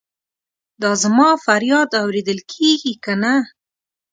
دا 0.81 0.91
زما 1.03 1.29
فریاد 1.45 1.89
اورېدل 2.01 2.39
کیږي 2.53 2.93
کنه؟ 3.03 3.33